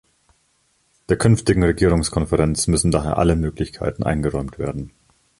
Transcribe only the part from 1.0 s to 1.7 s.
Der künftigen